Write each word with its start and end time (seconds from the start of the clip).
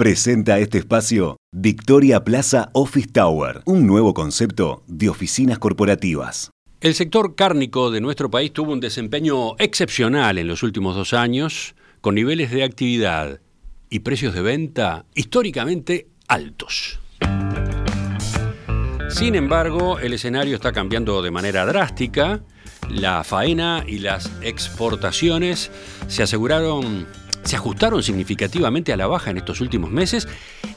Presenta 0.00 0.58
este 0.58 0.78
espacio 0.78 1.36
Victoria 1.52 2.24
Plaza 2.24 2.70
Office 2.72 3.08
Tower, 3.12 3.60
un 3.66 3.86
nuevo 3.86 4.14
concepto 4.14 4.82
de 4.86 5.10
oficinas 5.10 5.58
corporativas. 5.58 6.50
El 6.80 6.94
sector 6.94 7.34
cárnico 7.34 7.90
de 7.90 8.00
nuestro 8.00 8.30
país 8.30 8.50
tuvo 8.50 8.72
un 8.72 8.80
desempeño 8.80 9.58
excepcional 9.58 10.38
en 10.38 10.48
los 10.48 10.62
últimos 10.62 10.96
dos 10.96 11.12
años, 11.12 11.74
con 12.00 12.14
niveles 12.14 12.50
de 12.50 12.64
actividad 12.64 13.42
y 13.90 13.98
precios 13.98 14.32
de 14.32 14.40
venta 14.40 15.04
históricamente 15.14 16.08
altos. 16.28 16.98
Sin 19.10 19.34
embargo, 19.34 19.98
el 19.98 20.14
escenario 20.14 20.54
está 20.54 20.72
cambiando 20.72 21.20
de 21.20 21.30
manera 21.30 21.66
drástica. 21.66 22.40
La 22.88 23.22
faena 23.22 23.84
y 23.86 23.98
las 23.98 24.30
exportaciones 24.40 25.70
se 26.08 26.22
aseguraron 26.22 27.06
se 27.44 27.56
ajustaron 27.56 28.02
significativamente 28.02 28.92
a 28.92 28.96
la 28.96 29.06
baja 29.06 29.30
en 29.30 29.38
estos 29.38 29.60
últimos 29.60 29.90
meses 29.90 30.28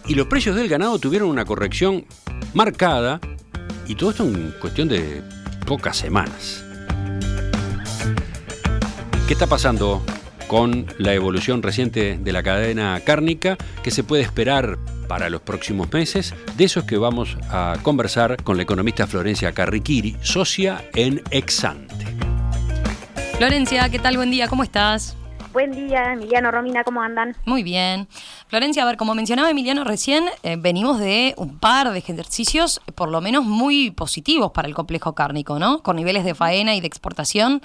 y 0.08 0.16
los 0.16 0.28
precios 0.28 0.56
del 0.56 0.70
ganado 0.70 1.00
tuvieron 1.00 1.30
una 1.30 1.46
corrección 1.46 2.06
marcada 2.54 3.20
y 3.88 3.96
todo 3.96 4.12
esto 4.12 4.24
en 4.24 4.54
cuestión 4.60 4.88
de 4.88 5.22
pocas 5.66 5.98
semanas. 5.98 6.64
¿Qué 9.28 9.34
está 9.34 9.48
pasando 9.48 10.04
con 10.48 10.86
la 10.98 11.14
evolución 11.14 11.64
reciente 11.64 12.20
de 12.22 12.32
la 12.34 12.44
cadena 12.44 13.00
cárnica? 13.06 13.58
¿Qué 13.82 13.92
se 13.92 14.04
puede 14.04 14.22
esperar 14.22 14.78
para 15.08 15.30
los 15.30 15.42
próximos 15.42 15.92
meses? 15.92 16.34
De 16.58 16.66
eso 16.66 16.82
es 16.82 16.86
que 16.86 16.98
vamos 16.98 17.38
a 17.50 17.78
conversar 17.82 18.42
con 18.44 18.58
la 18.58 18.64
economista 18.64 19.08
Florencia 19.08 19.52
Carriquiri, 19.54 20.18
socia 20.22 20.84
en 20.94 21.22
Exante. 21.32 22.06
Florencia, 23.38 23.90
¿qué 23.90 24.00
tal? 24.00 24.18
Buen 24.18 24.32
día, 24.32 24.48
¿cómo 24.48 24.64
estás? 24.64 25.18
Buen 25.54 25.72
día, 25.72 26.14
Emiliano, 26.14 26.50
Romina, 26.50 26.84
¿cómo 26.84 27.04
andan? 27.04 27.36
Muy 27.46 27.62
bien. 27.62 28.08
Florencia, 28.48 28.82
a 28.82 28.88
ver, 28.88 28.98
como 28.98 29.14
mencionaba 29.14 29.52
Emiliano 29.52 29.84
recién, 29.84 30.26
eh, 30.42 30.56
venimos 30.58 30.98
de 30.98 31.36
un 31.38 31.60
par 31.60 31.92
de 31.92 32.00
ejercicios, 32.00 32.82
por 32.96 33.10
lo 33.10 33.22
menos 33.22 33.46
muy 33.46 33.92
positivos 33.92 34.52
para 34.52 34.68
el 34.68 34.74
complejo 34.74 35.14
cárnico, 35.14 35.60
¿no? 35.60 35.84
Con 35.84 35.96
niveles 35.96 36.26
de 36.26 36.34
faena 36.34 36.74
y 36.74 36.82
de 36.82 36.88
exportación 36.88 37.62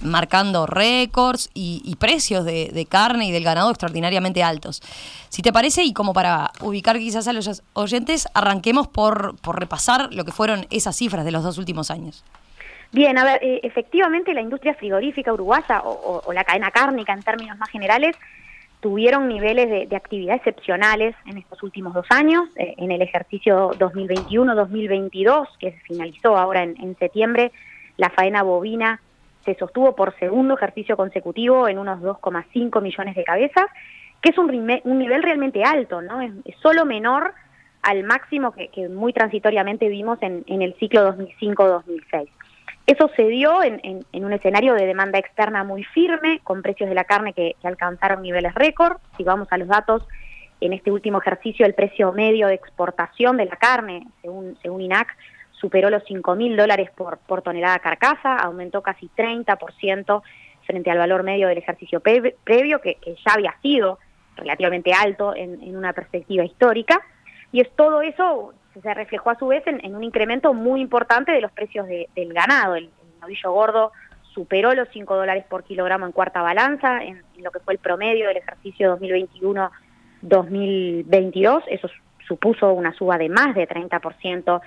marcando 0.00 0.66
récords 0.66 1.50
y, 1.52 1.94
precios 1.96 2.44
de, 2.46 2.86
carne 2.88 3.26
y 3.26 3.32
del 3.32 3.44
ganado 3.44 3.70
extraordinariamente 3.70 4.42
altos. 4.42 4.82
Si 5.28 5.42
te 5.42 5.52
parece, 5.52 5.84
y 5.84 5.92
como 5.92 6.14
para 6.14 6.52
ubicar 6.60 6.98
quizás 6.98 7.28
a 7.28 7.34
los 7.34 7.62
oyentes, 7.74 8.28
arranquemos 8.32 8.88
por, 8.88 9.36
por 9.36 9.58
repasar 9.58 10.12
lo 10.12 10.24
que 10.24 10.32
fueron 10.32 10.66
esas 10.70 10.96
cifras 10.96 11.26
de 11.26 11.32
los 11.32 11.42
dos 11.42 11.58
últimos 11.58 11.90
años. 11.90 12.24
Bien, 12.96 13.18
a 13.18 13.24
ver, 13.24 13.44
eh, 13.44 13.60
efectivamente 13.62 14.32
la 14.32 14.40
industria 14.40 14.72
frigorífica 14.72 15.30
uruguaya 15.30 15.82
o, 15.84 16.32
la 16.32 16.44
cadena 16.44 16.70
cárnica 16.70 17.12
en 17.12 17.22
términos 17.22 17.58
más 17.58 17.68
generales 17.68 18.16
tuvieron 18.80 19.28
niveles 19.28 19.90
de, 19.90 19.94
actividad 19.94 20.36
excepcionales 20.36 21.14
en 21.26 21.36
estos 21.36 21.62
últimos 21.62 21.92
dos 21.92 22.06
años. 22.08 22.44
Eh, 22.56 22.74
en 22.78 22.90
el 22.92 23.02
ejercicio 23.02 23.72
2021-2022, 23.72 25.46
que 25.58 25.72
se 25.72 25.80
finalizó 25.80 26.38
ahora 26.38 26.62
en, 26.62 26.96
septiembre, 26.98 27.52
la 27.98 28.08
faena 28.08 28.42
bovina 28.42 29.02
se 29.44 29.54
sostuvo 29.56 29.94
por 29.94 30.18
segundo 30.18 30.54
ejercicio 30.54 30.96
consecutivo 30.96 31.68
en 31.68 31.78
unos 31.78 32.00
2,5 32.00 32.80
millones 32.80 33.14
de 33.14 33.24
cabezas, 33.24 33.66
que 34.22 34.30
es 34.30 34.38
un, 34.38 34.46
nivel 34.48 35.22
realmente 35.22 35.64
alto, 35.64 36.00
¿no? 36.00 36.22
Es, 36.22 36.32
solo 36.62 36.86
menor 36.86 37.34
al 37.82 38.04
máximo 38.04 38.52
que, 38.52 38.88
muy 38.88 39.12
transitoriamente 39.12 39.86
vimos 39.88 40.16
en, 40.22 40.44
en 40.46 40.62
el 40.62 40.72
ciclo 40.78 41.14
2005-2006. 41.14 42.28
Eso 42.86 43.10
se 43.16 43.26
dio 43.26 43.62
en, 43.62 44.04
un 44.12 44.32
escenario 44.32 44.74
de 44.74 44.86
demanda 44.86 45.18
externa 45.18 45.64
muy 45.64 45.82
firme, 45.82 46.40
con 46.44 46.62
precios 46.62 46.88
de 46.88 46.94
la 46.94 47.04
carne 47.04 47.32
que, 47.32 47.56
alcanzaron 47.64 48.22
niveles 48.22 48.54
récord. 48.54 48.98
Si 49.16 49.24
vamos 49.24 49.48
a 49.50 49.58
los 49.58 49.68
datos, 49.68 50.06
en 50.60 50.72
este 50.72 50.90
último 50.92 51.18
ejercicio 51.18 51.66
el 51.66 51.74
precio 51.74 52.12
medio 52.12 52.46
de 52.46 52.54
exportación 52.54 53.36
de 53.36 53.46
la 53.46 53.56
carne, 53.56 54.06
según, 54.22 54.56
según 54.62 54.80
INAC, 54.80 55.08
superó 55.50 55.90
los 55.90 56.04
5 56.04 56.36
mil 56.36 56.56
dólares 56.56 56.90
por, 56.94 57.18
por 57.18 57.42
tonelada 57.42 57.78
carcasa, 57.80 58.36
aumentó 58.36 58.82
casi 58.82 59.10
30% 59.16 60.22
frente 60.66 60.90
al 60.90 60.98
valor 60.98 61.22
medio 61.22 61.48
del 61.48 61.58
ejercicio 61.58 62.00
previo, 62.00 62.80
que, 62.80 62.98
ya 63.04 63.32
había 63.32 63.54
sido 63.62 63.98
relativamente 64.36 64.92
alto 64.92 65.34
en, 65.34 65.76
una 65.76 65.92
perspectiva 65.92 66.44
histórica. 66.44 67.00
Y 67.52 67.60
es 67.60 67.70
todo 67.76 68.02
eso 68.02 68.52
se 68.80 68.94
reflejó 68.94 69.30
a 69.30 69.38
su 69.38 69.46
vez 69.46 69.62
en, 69.66 69.94
un 69.94 70.04
incremento 70.04 70.54
muy 70.54 70.80
importante 70.80 71.32
de 71.32 71.40
los 71.40 71.52
precios 71.52 71.86
del 71.86 72.32
ganado. 72.32 72.74
El, 72.76 72.90
novillo 73.20 73.52
gordo 73.52 73.92
superó 74.34 74.74
los 74.74 74.88
5 74.92 75.16
dólares 75.16 75.44
por 75.48 75.64
kilogramo 75.64 76.06
en 76.06 76.12
cuarta 76.12 76.42
balanza, 76.42 77.02
en, 77.02 77.22
lo 77.38 77.50
que 77.50 77.60
fue 77.60 77.74
el 77.74 77.80
promedio 77.80 78.28
del 78.28 78.36
ejercicio 78.36 78.98
2021-2022. 80.22 81.64
Eso 81.68 81.88
supuso 82.26 82.72
una 82.72 82.92
suba 82.92 83.18
de 83.18 83.28
más 83.28 83.54
de 83.54 83.66
30% 83.66 84.60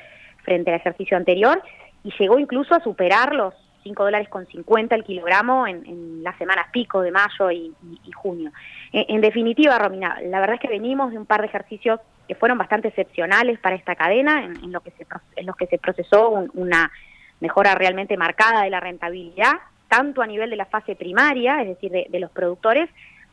frente 0.43 0.71
al 0.71 0.77
ejercicio 0.77 1.15
anterior 1.15 1.61
y 2.03 2.11
llegó 2.17 2.39
incluso 2.39 2.73
a 2.73 2.79
superar 2.79 3.35
los 3.35 3.53
5 3.83 4.03
dólares 4.03 4.29
con 4.29 4.47
50 4.47 4.95
el 4.95 5.03
kilogramo 5.03 5.67
en, 5.67 6.23
las 6.23 6.37
semanas 6.37 6.65
pico 6.71 7.01
de 7.01 7.11
mayo 7.11 7.49
y, 7.51 7.73
junio. 8.13 8.51
En, 8.91 9.21
definitiva, 9.21 9.79
Romina, 9.79 10.19
la 10.21 10.39
verdad 10.41 10.55
es 10.55 10.61
que 10.61 10.67
venimos 10.67 11.11
de 11.11 11.17
un 11.17 11.25
par 11.25 11.41
de 11.41 11.47
ejercicios 11.47 11.99
que 12.29 12.35
fueron 12.35 12.59
bastante 12.59 12.89
excepcionales 12.89 13.57
para 13.57 13.75
esta 13.75 13.95
cadena, 13.95 14.45
en, 14.45 14.71
lo 14.71 14.81
que 14.81 14.91
se, 14.91 15.07
en 15.35 15.47
los 15.47 15.55
que 15.55 15.65
se 15.65 15.79
procesó 15.79 16.29
una 16.53 16.91
mejora 17.39 17.73
realmente 17.73 18.17
marcada 18.17 18.61
de 18.61 18.69
la 18.69 18.79
rentabilidad, 18.79 19.53
tanto 19.87 20.21
a 20.21 20.27
nivel 20.27 20.51
de 20.51 20.55
la 20.55 20.67
fase 20.67 20.95
primaria, 20.95 21.59
es 21.63 21.69
decir, 21.69 21.91
de, 21.91 22.19
los 22.19 22.29
productores, 22.29 22.87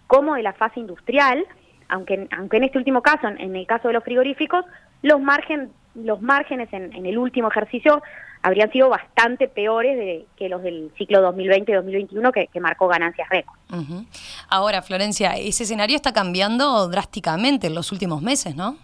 como 0.06 0.36
de 0.36 0.42
la 0.42 0.54
fase 0.54 0.80
industrial, 0.80 1.44
aunque, 1.90 2.26
aunque 2.38 2.56
en 2.56 2.64
este 2.64 2.78
último 2.78 3.02
caso, 3.02 3.28
en, 3.28 3.54
el 3.54 3.66
caso 3.66 3.88
de 3.88 3.94
los 3.94 4.02
frigoríficos, 4.02 4.64
los, 5.02 5.20
margen, 5.20 5.70
los 5.94 6.22
márgenes 6.22 6.72
en 6.72 7.04
el 7.04 7.18
último 7.18 7.48
ejercicio 7.48 8.02
habrían 8.46 8.70
sido 8.70 8.88
bastante 8.88 9.48
peores 9.48 9.96
de, 9.96 10.26
que 10.36 10.48
los 10.48 10.62
del 10.62 10.92
ciclo 10.96 11.20
2020-2021 11.34 12.32
que, 12.32 12.46
que, 12.46 12.60
marcó 12.60 12.86
ganancias 12.86 13.28
récord. 13.28 13.58
Ahora, 14.48 14.82
Florencia, 14.82 15.32
ese 15.32 15.64
escenario 15.64 15.96
está 15.96 16.12
cambiando 16.12 16.86
drásticamente 16.88 17.66
en 17.66 17.74
los 17.74 17.90
últimos 17.90 18.22
meses, 18.22 18.54
¿no? 18.54 18.78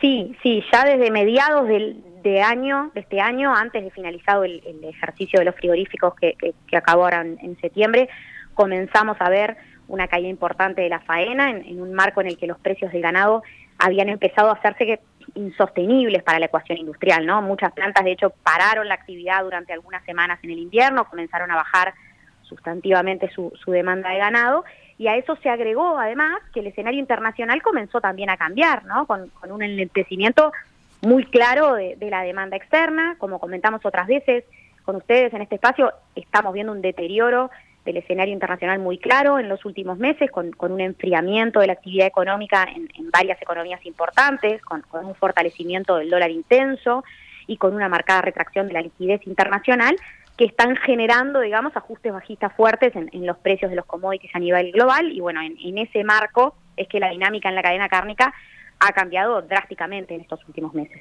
Sí, 0.00 0.36
sí, 0.42 0.62
ya 0.72 0.84
desde 0.84 1.10
mediados 1.10 1.66
del, 1.68 2.02
de 2.22 2.42
año, 2.42 2.90
de 2.94 3.00
este 3.00 3.20
año, 3.20 3.54
antes 3.54 3.82
de 3.84 3.90
finalizado 3.90 4.44
el, 4.44 4.62
ejercicio 4.82 5.38
de 5.38 5.46
los 5.46 5.54
frigoríficos 5.54 6.14
que, 6.14 6.36
acabó 6.76 7.04
ahora 7.04 7.22
en, 7.22 7.56
septiembre, 7.60 8.08
comenzamos 8.54 9.16
a 9.20 9.30
ver 9.30 9.56
una 9.88 10.08
caída 10.08 10.28
importante 10.28 10.82
de 10.82 10.88
la 10.88 11.00
faena 11.00 11.50
en, 11.50 11.64
en, 11.64 11.80
un 11.80 11.92
marco 11.92 12.20
en 12.20 12.28
el 12.28 12.38
que 12.38 12.46
los 12.46 12.58
precios 12.58 12.92
del 12.92 13.02
ganado 13.02 13.42
habían 13.78 14.08
empezado 14.08 14.50
a 14.50 14.54
hacerse 14.54 15.00
insostenibles 15.34 16.22
para 16.22 16.38
la 16.38 16.46
ecuación 16.46 16.78
industrial, 16.78 17.26
¿no? 17.26 17.42
Muchas 17.42 17.72
plantas, 17.72 18.04
de 18.04 18.12
hecho, 18.12 18.30
pararon 18.42 18.88
la 18.88 18.94
actividad 18.94 19.42
durante 19.42 19.72
algunas 19.72 20.04
semanas 20.04 20.38
en 20.42 20.50
el 20.50 20.58
invierno, 20.58 21.08
comenzaron 21.08 21.50
a 21.50 21.56
bajar 21.56 21.94
sustantivamente 22.42 23.30
su, 23.30 23.52
demanda 23.66 24.10
de 24.10 24.18
ganado, 24.18 24.64
y 24.98 25.08
a 25.08 25.16
eso 25.16 25.36
se 25.36 25.48
agregó, 25.48 25.98
además, 25.98 26.40
que 26.52 26.60
el 26.60 26.68
escenario 26.68 27.00
internacional 27.00 27.62
comenzó 27.62 28.00
también 28.00 28.30
a 28.30 28.36
cambiar, 28.36 28.84
¿no? 28.84 29.06
Con, 29.06 29.30
un 29.48 29.62
enlentecimiento 29.62 30.52
muy 31.02 31.24
claro 31.26 31.74
de, 31.74 31.96
de 31.96 32.10
la 32.10 32.22
demanda 32.22 32.56
externa, 32.56 33.16
como 33.18 33.38
comentamos 33.38 33.84
otras 33.84 34.06
veces 34.06 34.44
con 34.84 34.96
ustedes 34.96 35.32
en 35.32 35.42
este 35.42 35.56
espacio, 35.56 35.92
estamos 36.14 36.52
viendo 36.52 36.72
un 36.72 36.82
deterioro 36.82 37.50
del 37.84 37.98
escenario 37.98 38.32
internacional 38.32 38.78
muy 38.78 38.98
claro 38.98 39.38
en 39.38 39.48
los 39.48 39.64
últimos 39.64 39.98
meses, 39.98 40.30
con, 40.30 40.52
un 40.58 40.80
enfriamiento 40.80 41.60
de 41.60 41.66
la 41.66 41.74
actividad 41.74 42.06
económica 42.06 42.66
en, 42.74 43.10
varias 43.10 43.40
economías 43.40 43.84
importantes, 43.84 44.62
con, 44.62 44.82
un 44.92 45.14
fortalecimiento 45.14 45.96
del 45.96 46.10
dólar 46.10 46.30
intenso 46.30 47.04
y 47.46 47.58
con 47.58 47.74
una 47.74 47.88
marcada 47.88 48.22
retracción 48.22 48.68
de 48.68 48.74
la 48.74 48.80
liquidez 48.80 49.26
internacional, 49.26 49.96
que 50.36 50.44
están 50.44 50.76
generando, 50.76 51.40
digamos, 51.40 51.76
ajustes 51.76 52.12
bajistas 52.12 52.52
fuertes 52.54 52.92
en, 52.96 53.26
los 53.26 53.38
precios 53.38 53.70
de 53.70 53.76
los 53.76 53.86
commodities 53.86 54.34
a 54.34 54.40
nivel 54.40 54.72
global. 54.72 55.12
Y 55.12 55.20
bueno, 55.20 55.40
en, 55.40 55.78
ese 55.78 56.02
marco 56.02 56.56
es 56.76 56.88
que 56.88 56.98
la 56.98 57.10
dinámica 57.10 57.48
en 57.48 57.54
la 57.54 57.62
cadena 57.62 57.88
cárnica 57.88 58.34
ha 58.80 58.92
cambiado 58.92 59.42
drásticamente 59.42 60.14
en 60.14 60.22
estos 60.22 60.40
últimos 60.48 60.74
meses. 60.74 61.00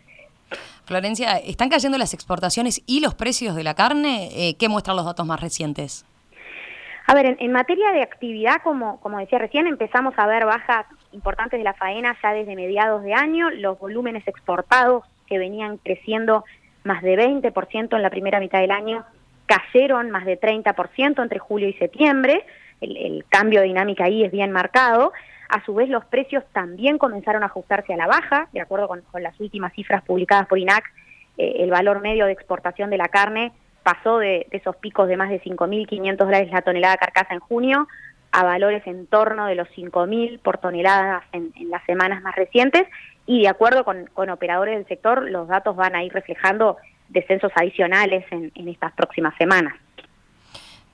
Florencia, 0.85 1.37
¿están 1.37 1.69
cayendo 1.69 1.97
las 1.97 2.13
exportaciones 2.13 2.83
y 2.85 2.99
los 2.99 3.15
precios 3.15 3.55
de 3.55 3.63
la 3.63 3.73
carne? 3.73 4.29
Eh, 4.33 4.55
¿Qué 4.57 4.69
muestran 4.69 4.95
los 4.95 5.05
datos 5.05 5.25
más 5.25 5.41
recientes? 5.41 6.05
A 7.07 7.15
ver, 7.15 7.35
en, 7.39 7.51
materia 7.51 7.91
de 7.91 8.03
actividad, 8.03 8.61
como, 8.63 8.99
como 9.01 9.17
decía 9.17 9.39
recién, 9.39 9.65
empezamos 9.65 10.13
a 10.17 10.27
ver 10.27 10.45
bajas 10.45 10.85
importantes 11.11 11.59
de 11.59 11.63
la 11.63 11.73
faena 11.73 12.15
ya 12.21 12.33
desde 12.33 12.55
mediados 12.55 13.03
de 13.03 13.13
año. 13.13 13.49
Los 13.49 13.79
volúmenes 13.79 14.27
exportados 14.27 15.03
que 15.25 15.39
venían 15.39 15.77
creciendo 15.77 16.45
más 16.83 17.01
de 17.01 17.17
20% 17.17 17.95
en 17.95 18.01
la 18.01 18.09
primera 18.09 18.39
mitad 18.39 18.59
del 18.59 18.71
año 18.71 19.03
cayeron 19.53 20.11
más 20.11 20.25
de 20.25 20.39
30% 20.39 21.21
entre 21.21 21.39
julio 21.39 21.67
y 21.67 21.73
septiembre. 21.73 22.45
El, 22.81 23.25
cambio 23.29 23.61
de 23.61 23.67
dinámica 23.67 24.05
ahí 24.05 24.23
es 24.23 24.31
bien 24.31 24.51
marcado. 24.51 25.13
A 25.49 25.63
su 25.65 25.73
vez, 25.73 25.89
los 25.89 26.05
precios 26.05 26.43
también 26.51 26.97
comenzaron 26.97 27.43
a 27.43 27.47
ajustarse 27.47 27.93
a 27.93 27.97
la 27.97 28.07
baja, 28.07 28.47
de 28.53 28.61
acuerdo 28.61 28.87
con, 28.87 29.03
las 29.19 29.39
últimas 29.39 29.73
cifras 29.73 30.03
publicadas 30.03 30.47
por 30.47 30.59
INAC. 30.59 30.83
Eh, 31.37 31.57
el 31.59 31.71
valor 31.71 32.01
medio 32.01 32.25
de 32.25 32.31
exportación 32.31 32.89
de 32.89 32.97
la 32.97 33.07
carne 33.07 33.51
pasó 33.83 34.19
de, 34.19 34.47
esos 34.51 34.75
picos 34.77 35.07
de 35.07 35.17
más 35.17 35.29
de 35.29 35.41
5.500 35.41 36.17
dólares 36.17 36.51
la 36.51 36.61
tonelada 36.61 36.97
carcasa 36.97 37.33
en 37.33 37.39
junio 37.39 37.87
a 38.31 38.43
valores 38.43 38.85
en 38.87 39.05
torno 39.05 39.45
de 39.45 39.55
los 39.55 39.67
5.000 39.69 40.39
por 40.39 40.57
toneladas 40.57 41.23
en, 41.33 41.51
las 41.69 41.83
semanas 41.85 42.23
más 42.23 42.35
recientes 42.35 42.83
y 43.27 43.43
de 43.43 43.47
acuerdo 43.47 43.85
con, 43.85 44.09
operadores 44.29 44.75
del 44.75 44.87
sector, 44.87 45.29
los 45.29 45.47
datos 45.47 45.75
van 45.75 45.95
a 45.95 46.03
ir 46.03 46.11
reflejando 46.11 46.77
descensos 47.09 47.51
adicionales 47.55 48.25
en 48.31 48.67
estas 48.67 48.91
próximas 48.93 49.33
semanas. 49.37 49.73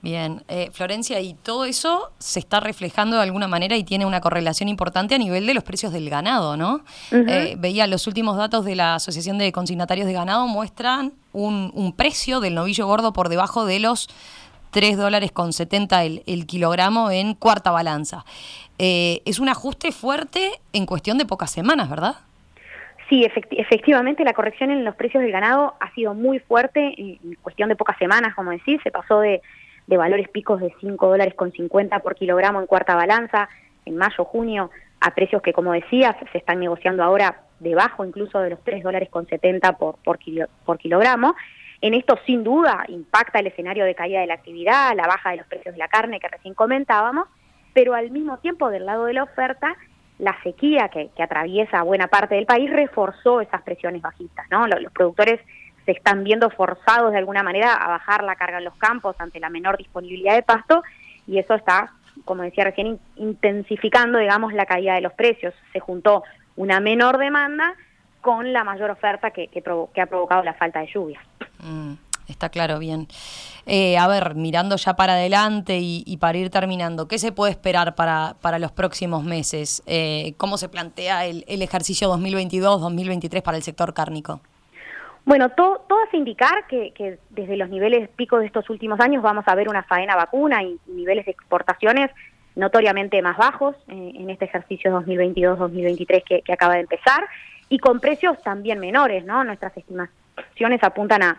Bien, 0.01 0.43
eh, 0.47 0.69
Florencia, 0.71 1.19
y 1.19 1.33
todo 1.33 1.65
eso 1.65 2.11
se 2.19 2.39
está 2.39 2.61
reflejando 2.61 3.17
de 3.17 3.23
alguna 3.23 3.49
manera 3.49 3.75
y 3.75 3.83
tiene 3.83 4.05
una 4.05 4.21
correlación 4.21 4.69
importante 4.69 5.15
a 5.15 5.17
nivel 5.17 5.45
de 5.45 5.53
los 5.53 5.65
precios 5.65 5.91
del 5.91 6.09
ganado, 6.09 6.55
¿no? 6.55 6.85
Eh, 7.11 7.55
veía 7.57 7.85
los 7.85 8.07
últimos 8.07 8.37
datos 8.37 8.63
de 8.63 8.77
la 8.77 8.95
Asociación 8.95 9.37
de 9.37 9.51
Consignatarios 9.51 10.07
de 10.07 10.13
Ganado 10.13 10.47
muestran 10.47 11.11
un, 11.33 11.93
precio 11.97 12.39
del 12.39 12.55
novillo 12.55 12.87
gordo 12.87 13.11
por 13.11 13.27
debajo 13.27 13.65
de 13.65 13.81
los 13.81 14.07
3 14.71 14.95
dólares 14.95 15.33
con 15.33 15.51
70 15.51 16.03
el, 16.05 16.45
kilogramo 16.47 17.11
en 17.11 17.33
cuarta 17.33 17.71
balanza. 17.71 18.23
Eh, 18.77 19.21
es 19.25 19.39
un 19.39 19.49
ajuste 19.49 19.91
fuerte 19.91 20.61
en 20.71 20.85
cuestión 20.85 21.17
de 21.17 21.25
pocas 21.25 21.51
semanas, 21.51 21.89
¿verdad? 21.89 22.15
Sí, 23.09 23.25
efectivamente 23.25 24.23
la 24.23 24.33
corrección 24.33 24.69
en 24.69 24.85
los 24.85 24.95
precios 24.95 25.23
del 25.23 25.31
ganado 25.31 25.73
ha 25.79 25.91
sido 25.95 26.13
muy 26.13 26.39
fuerte 26.39 26.93
en 26.95 27.35
cuestión 27.41 27.67
de 27.67 27.75
pocas 27.75 27.97
semanas, 27.97 28.35
como 28.35 28.51
decís, 28.51 28.79
se 28.83 28.91
pasó 28.91 29.19
de 29.19 29.41
de 29.89 29.97
valores 29.97 30.29
picos 30.29 30.61
de 30.61 30.71
5 30.79 31.07
dólares 31.07 31.33
con 31.33 31.51
50 31.51 31.99
por 31.99 32.15
kilogramo 32.15 32.61
en 32.61 32.67
cuarta 32.67 32.95
balanza, 32.95 33.49
en 33.85 33.97
mayo, 33.97 34.23
junio, 34.23 34.69
a 35.01 35.15
precios 35.15 35.41
que, 35.41 35.51
como 35.51 35.73
decías, 35.73 36.15
se 36.31 36.37
están 36.37 36.59
negociando 36.59 37.03
ahora 37.03 37.41
debajo 37.59 38.05
incluso 38.05 38.39
de 38.39 38.51
los 38.51 38.63
3 38.63 38.83
dólares 38.83 39.09
con 39.09 39.25
70 39.25 39.77
por, 39.77 39.95
por, 40.03 40.19
por 40.63 40.77
kilogramo. 40.77 41.35
En 41.81 41.95
esto, 41.95 42.19
sin 42.27 42.43
duda, 42.43 42.85
impacta 42.87 43.39
el 43.39 43.47
escenario 43.47 43.83
de 43.83 43.95
caída 43.95 44.19
de 44.19 44.27
la 44.27 44.35
actividad, 44.35 44.95
la 44.95 45.07
baja 45.07 45.31
de 45.31 45.37
los 45.37 45.47
precios 45.47 45.73
de 45.73 45.79
la 45.79 45.87
carne 45.87 46.19
que 46.19 46.27
recién 46.27 46.53
comentábamos, 46.53 47.27
pero 47.73 47.95
al 47.95 48.11
mismo 48.11 48.37
tiempo, 48.37 48.69
del 48.69 48.85
lado 48.85 49.05
de 49.05 49.13
la 49.13 49.23
oferta, 49.23 49.75
la 50.19 50.35
sequía 50.43 50.89
que, 50.89 51.09
atraviesa 51.21 51.81
buena 51.81 52.07
parte 52.07 52.35
del 52.35 52.45
país 52.45 52.69
reforzó 52.69 53.41
esas 53.41 53.61
presiones 53.63 54.01
bajistas. 54.01 54.45
¿no? 54.51 54.67
los 54.67 54.91
productores 54.93 55.39
se 55.85 55.91
están 55.91 56.23
viendo 56.23 56.49
forzados 56.49 57.11
de 57.11 57.17
alguna 57.17 57.41
manera 57.41 57.73
a 57.73 57.87
bajar 57.87 58.23
la 58.23 58.35
carga 58.35 58.59
en 58.59 58.65
los 58.65 58.75
campos 58.75 59.15
ante 59.19 59.39
la 59.39 59.49
menor 59.49 59.77
disponibilidad 59.77 60.35
de 60.35 60.43
pasto 60.43 60.83
y 61.25 61.39
eso 61.39 61.55
está, 61.55 61.91
como 62.25 62.43
decía 62.43 62.65
recién, 62.65 62.99
intensificando, 63.15 64.19
digamos, 64.19 64.53
la 64.53 64.65
caída 64.65 64.95
de 64.95 65.01
los 65.01 65.13
precios. 65.13 65.53
Se 65.73 65.79
juntó 65.79 66.23
una 66.55 66.79
menor 66.79 67.17
demanda 67.17 67.75
con 68.21 68.51
la 68.51 68.63
mayor 68.63 68.91
oferta 68.91 69.31
que, 69.31 69.47
que, 69.47 70.01
ha 70.01 70.05
provocado 70.05 70.43
la 70.43 70.53
falta 70.53 70.81
de 70.81 70.87
lluvia. 70.87 71.21
Mm, 71.59 71.93
está 72.31 72.49
claro, 72.49 72.79
bien. 72.79 73.07
Eh, 73.65 73.97
a 73.97 74.07
ver, 74.07 74.35
mirando 74.35 74.75
ya 74.75 74.95
para 74.95 75.13
adelante 75.13 75.77
y, 75.79 76.17
para 76.17 76.37
ir 76.37 76.49
terminando, 76.49 77.07
¿qué 77.07 77.19
se 77.19 77.31
puede 77.31 77.51
esperar 77.51 77.95
para, 77.95 78.35
para 78.41 78.59
los 78.59 78.71
próximos 78.71 79.23
meses? 79.23 79.83
Eh, 79.85 80.33
¿Cómo 80.37 80.57
se 80.57 80.69
plantea 80.69 81.25
el, 81.25 81.45
el 81.47 81.61
ejercicio 81.61 82.11
2022-2023 82.13 83.41
para 83.41 83.57
el 83.57 83.63
sector 83.63 83.93
cárnico? 83.93 84.41
Bueno, 85.29 85.49
todo, 85.49 85.85
hace 86.07 86.17
indicar 86.17 86.65
que, 86.67 87.19
desde 87.29 87.55
los 87.55 87.69
niveles 87.69 88.09
picos 88.09 88.39
de 88.39 88.47
estos 88.47 88.67
últimos 88.69 88.99
años 88.99 89.21
vamos 89.21 89.47
a 89.47 89.53
ver 89.53 89.69
una 89.69 89.83
faena 89.83 90.15
vacuna 90.15 90.63
y, 90.63 90.79
niveles 90.87 91.25
de 91.25 91.31
exportaciones 91.31 92.09
notoriamente 92.55 93.21
más 93.21 93.37
bajos 93.37 93.75
eh, 93.89 94.11
en 94.15 94.29
este 94.31 94.45
ejercicio 94.45 94.91
2022-2023 95.01 96.23
que, 96.43 96.51
acaba 96.51 96.73
de 96.73 96.79
empezar 96.79 97.27
y 97.69 97.77
con 97.77 97.99
precios 97.99 98.41
también 98.41 98.79
menores, 98.79 99.23
¿no? 99.23 99.43
Nuestras 99.43 99.77
estimaciones 99.77 100.81
apuntan 100.81 101.21
a, 101.21 101.37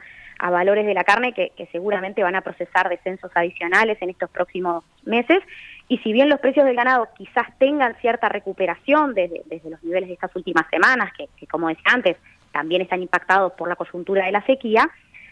valores 0.49 0.87
de 0.87 0.95
la 0.95 1.05
carne 1.05 1.35
que, 1.35 1.53
seguramente 1.71 2.23
van 2.23 2.37
a 2.37 2.41
procesar 2.41 2.89
descensos 2.89 3.31
adicionales 3.35 3.99
en 4.01 4.09
estos 4.09 4.31
próximos 4.31 4.85
meses 5.05 5.41
y 5.89 5.99
si 5.99 6.13
bien 6.13 6.31
los 6.31 6.41
precios 6.41 6.65
del 6.65 6.77
ganado 6.77 7.09
quizás 7.19 7.47
tengan 7.59 7.95
cierta 7.97 8.31
recuperación 8.31 9.13
desde, 9.13 9.43
los 9.69 9.83
niveles 9.83 10.09
de 10.09 10.15
estas 10.15 10.35
últimas 10.35 10.67
semanas, 10.71 11.13
que 11.13 11.47
como 11.47 11.69
decía 11.69 11.93
antes, 11.93 12.17
también 12.53 12.81
están 12.81 13.03
impactados 13.03 13.53
por 13.53 13.69
la 13.69 13.77
coyuntura 13.77 14.25
de 14.25 14.33
la 14.33 14.45
sequía, 14.47 14.89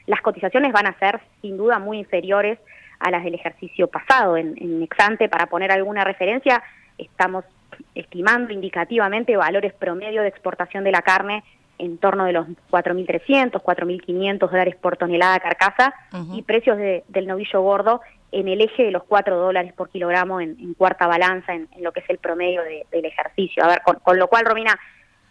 las 0.07 0.21
cotizaciones 0.23 0.73
van 0.73 0.87
a 0.87 0.99
ser 0.99 1.21
sin 1.43 1.57
duda 1.57 1.79
muy 1.79 1.99
inferiores 1.99 2.59
a 2.99 3.11
las 3.11 3.23
del 3.23 3.35
ejercicio 3.35 3.89
pasado. 3.89 4.37
En, 4.37 4.55
en 4.59 4.83
Exante, 4.83 5.29
para 5.29 5.47
poner 5.47 5.71
alguna 5.71 6.03
referencia, 6.03 6.63
estamos 6.97 7.45
estimando 7.95 8.53
indicativamente 8.53 9.37
valores 9.37 9.73
promedio 9.75 10.23
de 10.23 10.29
exportación 10.29 10.83
de 10.85 10.93
la 10.93 11.03
carne 11.03 11.45
en 11.79 11.99
torno 11.99 12.25
de 12.25 12.33
los 12.33 12.47
4.300, 12.71 13.63
4.500 13.63 14.39
dólares 14.39 14.77
por 14.77 14.97
tonelada 14.97 15.39
carcasa 15.41 15.95
y 16.35 16.43
precios 16.43 16.77
del 16.77 17.27
novillo 17.27 17.63
gordo 17.63 18.01
en 18.31 18.49
el 18.49 18.61
eje 18.61 18.85
de 18.85 18.91
los 18.91 19.05
4 19.05 19.37
dólares 19.37 19.73
por 19.73 19.89
kilogramo 19.89 20.41
en, 20.41 20.75
cuarta 20.75 21.07
balanza 21.07 21.55
en, 21.55 21.69
lo 21.81 21.93
que 21.93 22.01
es 22.01 22.11
el 22.11 22.19
promedio 22.19 22.63
del 22.63 23.05
ejercicio. 23.05 23.65
A 23.65 23.69
ver, 23.69 23.83
con, 23.83 23.97
con, 23.97 24.19
lo 24.19 24.29
cual, 24.29 24.45
Romina, 24.45 24.79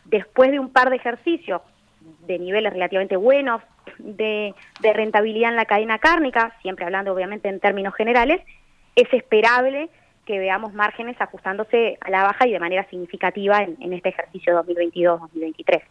después 0.06 0.52
de 0.52 0.60
un 0.60 0.72
par 0.72 0.90
de 0.90 0.96
ejercicios 0.96 1.62
de 2.26 2.40
niveles 2.40 2.74
relativamente 2.74 3.18
buenos 3.18 3.62
de, 4.00 4.54
rentabilidad 4.82 5.52
en 5.52 5.56
la 5.56 5.66
cadena 5.66 6.00
cárnica, 6.00 6.56
siempre 6.62 6.86
hablando 6.86 7.14
obviamente 7.14 7.50
en 7.50 7.60
términos 7.60 7.94
generales, 7.96 8.42
es 8.96 9.12
esperable 9.14 9.90
que 10.26 10.40
veamos 10.40 10.74
márgenes 10.74 11.20
ajustándose 11.22 11.98
a 12.02 12.10
la 12.10 12.24
baja 12.24 12.48
y 12.48 12.52
de 12.52 12.60
manera 12.60 12.86
significativa 12.90 13.60
en, 13.60 13.78
en 13.80 13.94
este 13.94 14.10
ejercicio 14.10 14.62
2022-2023. 14.64 15.82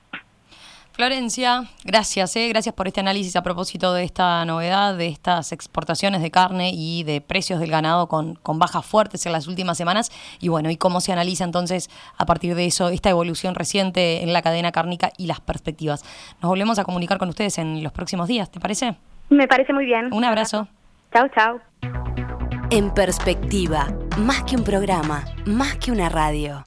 Florencia, 0.97 1.65
gracias, 1.85 2.35
eh, 2.37 2.49
gracias 2.49 2.75
por 2.75 2.87
este 2.87 3.01
análisis 3.01 3.37
a 3.37 3.43
propósito 3.43 3.93
de 3.93 4.03
esta 4.03 4.43
novedad, 4.47 4.97
de 4.97 5.09
estas 5.09 5.53
exportaciones 5.53 6.23
de 6.23 6.31
carne 6.31 6.71
y 6.73 7.05
de 7.05 7.21
precios 7.21 7.61
del 7.61 7.71
ganado 7.71 8.09
con, 8.09 8.37
con 8.37 8.59
bajas 8.59 8.87
fuertes 8.87 9.27
en 9.27 9.33
las 9.33 9.47
últimas 9.47 9.77
semanas 9.77 10.11
y 10.41 10.49
bueno, 10.49 10.71
y 10.71 10.79
cómo 10.79 11.03
se 11.03 11.13
analiza 11.13 11.45
entonces 11.45 11.91
a 12.17 12.25
partir 12.25 12.55
de 12.55 12.65
eso 12.65 12.89
esta 12.89 13.11
evolución 13.11 13.55
reciente 13.55 14.23
en 14.23 14.33
la 14.33 14.41
cadena 14.41 14.73
cárnica 14.73 15.13
y 15.19 15.27
las 15.27 15.41
perspectivas. 15.41 16.03
Nos 16.41 16.49
volvemos 16.49 16.79
a 16.79 16.85
comunicar 16.85 17.19
con 17.19 17.29
ustedes 17.29 17.59
en 17.59 17.83
los 17.83 17.93
próximos 17.93 18.27
días, 18.27 18.51
¿te 18.51 18.59
parece? 18.59 18.97
Me 19.29 19.47
parece 19.47 19.75
muy 19.75 19.85
bien. 19.85 20.11
Un 20.15 20.25
abrazo. 20.25 20.67
Chao, 21.13 21.29
chao. 21.35 21.61
En 22.71 22.95
perspectiva, 22.95 23.89
más 24.17 24.45
que 24.45 24.57
un 24.57 24.65
programa, 24.65 25.27
más 25.45 25.77
que 25.77 25.93
una 25.93 26.09
radio. 26.09 26.65